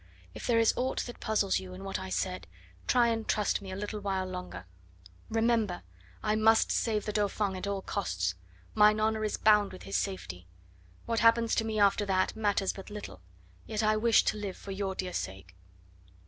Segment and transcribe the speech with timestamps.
[0.33, 2.47] If there is aught that puzzles you in what I said,
[2.87, 4.65] try and trust me a while longer.
[5.29, 5.83] Remember,
[6.23, 8.33] I must save the Dauphin at all costs;
[8.73, 10.47] mine honour is bound with his safety.
[11.05, 13.21] What happens to me after that matters but little,
[13.67, 15.55] yet I wish to live for your dear sake."